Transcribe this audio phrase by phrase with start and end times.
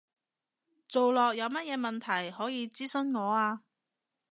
[0.89, 3.61] 做落有乜嘢問題，可以諮詢我啊